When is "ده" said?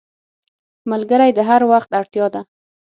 2.33-2.41